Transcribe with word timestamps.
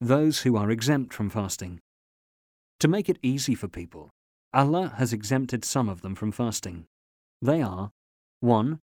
those 0.00 0.42
who 0.42 0.56
are 0.56 0.70
exempt 0.70 1.12
from 1.12 1.28
fasting. 1.28 1.80
To 2.80 2.88
make 2.88 3.08
it 3.08 3.18
easy 3.22 3.54
for 3.54 3.66
people, 3.66 4.10
Allah 4.54 4.94
has 4.96 5.12
exempted 5.12 5.64
some 5.64 5.88
of 5.88 6.02
them 6.02 6.14
from 6.14 6.30
fasting. 6.30 6.86
They 7.42 7.60
are 7.60 7.90
1. 8.40 8.78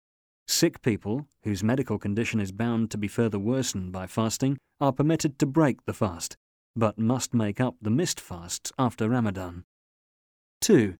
Sick 0.48 0.80
people, 0.82 1.26
whose 1.44 1.62
medical 1.62 1.98
condition 1.98 2.40
is 2.40 2.50
bound 2.50 2.90
to 2.90 2.98
be 2.98 3.08
further 3.08 3.38
worsened 3.38 3.92
by 3.92 4.06
fasting, 4.06 4.58
are 4.80 4.92
permitted 4.92 5.38
to 5.38 5.46
break 5.46 5.84
the 5.84 5.92
fast, 5.92 6.36
but 6.74 6.98
must 6.98 7.34
make 7.34 7.60
up 7.60 7.76
the 7.80 7.90
missed 7.90 8.18
fasts 8.18 8.72
after 8.78 9.08
Ramadan. 9.08 9.64
2. 10.62 10.96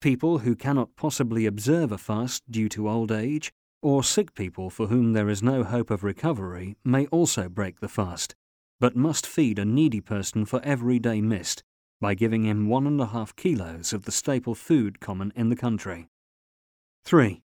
People 0.00 0.38
who 0.38 0.56
cannot 0.56 0.96
possibly 0.96 1.46
observe 1.46 1.92
a 1.92 1.98
fast 1.98 2.42
due 2.50 2.68
to 2.70 2.88
old 2.88 3.12
age, 3.12 3.52
or 3.82 4.02
sick 4.02 4.34
people 4.34 4.68
for 4.68 4.88
whom 4.88 5.12
there 5.12 5.28
is 5.28 5.42
no 5.42 5.62
hope 5.62 5.90
of 5.90 6.02
recovery, 6.02 6.76
may 6.84 7.06
also 7.06 7.48
break 7.48 7.80
the 7.80 7.88
fast, 7.88 8.34
but 8.80 8.96
must 8.96 9.26
feed 9.26 9.58
a 9.58 9.64
needy 9.64 10.00
person 10.00 10.44
for 10.44 10.60
every 10.62 10.98
day 10.98 11.20
missed 11.20 11.62
by 12.00 12.14
giving 12.14 12.44
him 12.44 12.68
one 12.68 12.86
and 12.86 13.00
a 13.00 13.06
half 13.06 13.34
kilos 13.36 13.92
of 13.92 14.04
the 14.04 14.12
staple 14.12 14.54
food 14.54 15.00
common 15.00 15.32
in 15.34 15.48
the 15.48 15.56
country. 15.56 16.08
3. 17.04 17.42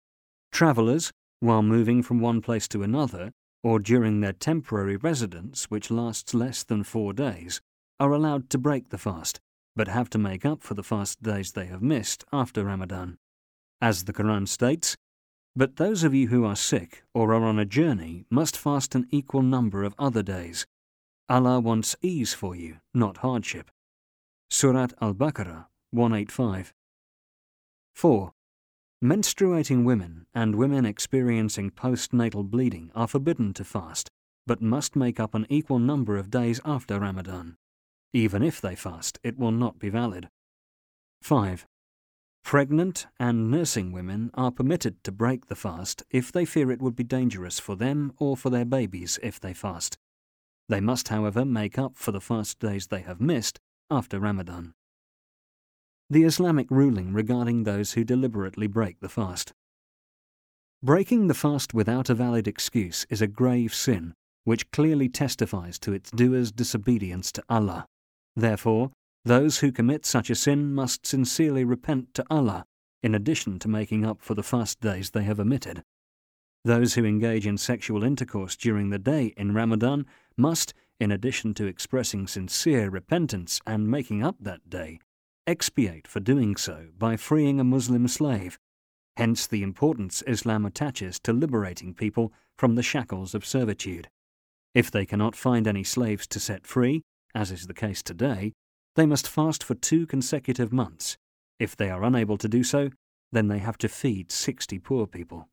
Travellers, 0.52 1.12
while 1.40 1.62
moving 1.62 2.02
from 2.02 2.20
one 2.20 2.40
place 2.40 2.68
to 2.68 2.82
another, 2.82 3.32
or 3.64 3.78
during 3.78 4.20
their 4.20 4.32
temporary 4.32 4.96
residence, 4.96 5.64
which 5.70 5.90
lasts 5.90 6.34
less 6.34 6.62
than 6.62 6.84
four 6.84 7.12
days, 7.12 7.60
are 7.98 8.12
allowed 8.12 8.50
to 8.50 8.58
break 8.58 8.90
the 8.90 8.98
fast, 8.98 9.40
but 9.74 9.88
have 9.88 10.10
to 10.10 10.18
make 10.18 10.44
up 10.44 10.62
for 10.62 10.74
the 10.74 10.82
fast 10.82 11.22
days 11.22 11.52
they 11.52 11.66
have 11.66 11.82
missed 11.82 12.24
after 12.32 12.64
Ramadan. 12.64 13.16
As 13.80 14.04
the 14.04 14.12
Quran 14.12 14.46
states, 14.46 14.96
But 15.56 15.76
those 15.76 16.04
of 16.04 16.14
you 16.14 16.28
who 16.28 16.44
are 16.44 16.56
sick 16.56 17.04
or 17.14 17.32
are 17.32 17.44
on 17.44 17.58
a 17.58 17.64
journey 17.64 18.26
must 18.30 18.56
fast 18.56 18.94
an 18.94 19.06
equal 19.10 19.42
number 19.42 19.82
of 19.82 19.94
other 19.98 20.22
days. 20.22 20.66
Allah 21.28 21.58
wants 21.58 21.96
ease 22.02 22.34
for 22.34 22.54
you, 22.54 22.76
not 22.92 23.18
hardship. 23.18 23.70
Surat 24.50 24.92
Al 25.00 25.14
Baqarah 25.14 25.66
185. 25.90 26.74
4. 27.94 28.32
Menstruating 29.02 29.84
women 29.84 30.26
and 30.34 30.54
women 30.54 30.84
experiencing 30.84 31.70
postnatal 31.70 32.44
bleeding 32.44 32.90
are 32.94 33.08
forbidden 33.08 33.54
to 33.54 33.64
fast, 33.64 34.10
but 34.46 34.60
must 34.60 34.96
make 34.96 35.18
up 35.18 35.34
an 35.34 35.46
equal 35.48 35.78
number 35.78 36.18
of 36.18 36.30
days 36.30 36.60
after 36.64 37.00
Ramadan. 37.00 37.56
Even 38.12 38.42
if 38.42 38.60
they 38.60 38.74
fast, 38.74 39.18
it 39.22 39.38
will 39.38 39.50
not 39.50 39.78
be 39.78 39.88
valid. 39.88 40.28
5. 41.22 41.66
Pregnant 42.44 43.06
and 43.18 43.50
nursing 43.50 43.92
women 43.92 44.30
are 44.34 44.50
permitted 44.50 45.02
to 45.04 45.10
break 45.10 45.46
the 45.46 45.56
fast 45.56 46.02
if 46.10 46.30
they 46.30 46.44
fear 46.44 46.70
it 46.70 46.82
would 46.82 46.94
be 46.94 47.02
dangerous 47.02 47.58
for 47.58 47.76
them 47.76 48.12
or 48.18 48.36
for 48.36 48.50
their 48.50 48.66
babies 48.66 49.18
if 49.22 49.40
they 49.40 49.54
fast. 49.54 49.96
They 50.68 50.80
must, 50.80 51.08
however, 51.08 51.44
make 51.44 51.78
up 51.78 51.96
for 51.96 52.12
the 52.12 52.20
fast 52.20 52.58
days 52.58 52.86
they 52.86 53.02
have 53.02 53.20
missed 53.20 53.60
after 53.90 54.18
Ramadan. 54.18 54.74
The 56.10 56.24
Islamic 56.24 56.70
ruling 56.70 57.12
regarding 57.12 57.64
those 57.64 57.92
who 57.92 58.04
deliberately 58.04 58.66
break 58.66 59.00
the 59.00 59.08
fast. 59.08 59.52
Breaking 60.82 61.28
the 61.28 61.34
fast 61.34 61.72
without 61.72 62.10
a 62.10 62.14
valid 62.14 62.46
excuse 62.46 63.06
is 63.08 63.22
a 63.22 63.26
grave 63.26 63.74
sin, 63.74 64.14
which 64.44 64.70
clearly 64.70 65.08
testifies 65.08 65.78
to 65.78 65.92
its 65.92 66.10
doer's 66.10 66.52
disobedience 66.52 67.32
to 67.32 67.42
Allah. 67.48 67.86
Therefore, 68.36 68.90
those 69.24 69.58
who 69.58 69.72
commit 69.72 70.04
such 70.04 70.28
a 70.28 70.34
sin 70.34 70.74
must 70.74 71.06
sincerely 71.06 71.64
repent 71.64 72.12
to 72.14 72.24
Allah, 72.28 72.64
in 73.02 73.14
addition 73.14 73.58
to 73.60 73.68
making 73.68 74.04
up 74.04 74.20
for 74.20 74.34
the 74.34 74.42
fast 74.42 74.80
days 74.80 75.10
they 75.10 75.24
have 75.24 75.40
omitted. 75.40 75.82
Those 76.64 76.94
who 76.94 77.04
engage 77.04 77.46
in 77.46 77.58
sexual 77.58 78.02
intercourse 78.02 78.56
during 78.56 78.88
the 78.88 78.98
day 78.98 79.34
in 79.36 79.52
Ramadan 79.52 80.06
must, 80.36 80.72
in 80.98 81.10
addition 81.10 81.52
to 81.54 81.66
expressing 81.66 82.26
sincere 82.26 82.88
repentance 82.88 83.60
and 83.66 83.90
making 83.90 84.22
up 84.22 84.36
that 84.40 84.70
day, 84.70 84.98
expiate 85.46 86.08
for 86.08 86.20
doing 86.20 86.56
so 86.56 86.86
by 86.98 87.18
freeing 87.18 87.60
a 87.60 87.64
Muslim 87.64 88.08
slave. 88.08 88.58
Hence 89.18 89.46
the 89.46 89.62
importance 89.62 90.22
Islam 90.26 90.64
attaches 90.64 91.20
to 91.20 91.34
liberating 91.34 91.92
people 91.92 92.32
from 92.56 92.76
the 92.76 92.82
shackles 92.82 93.34
of 93.34 93.44
servitude. 93.44 94.08
If 94.74 94.90
they 94.90 95.04
cannot 95.04 95.36
find 95.36 95.68
any 95.68 95.84
slaves 95.84 96.26
to 96.28 96.40
set 96.40 96.66
free, 96.66 97.02
as 97.34 97.50
is 97.50 97.66
the 97.66 97.74
case 97.74 98.02
today, 98.02 98.54
they 98.96 99.04
must 99.04 99.28
fast 99.28 99.62
for 99.62 99.74
two 99.74 100.06
consecutive 100.06 100.72
months. 100.72 101.18
If 101.58 101.76
they 101.76 101.90
are 101.90 102.04
unable 102.04 102.38
to 102.38 102.48
do 102.48 102.64
so, 102.64 102.88
then 103.32 103.48
they 103.48 103.58
have 103.58 103.76
to 103.78 103.88
feed 103.88 104.32
60 104.32 104.78
poor 104.78 105.06
people. 105.06 105.48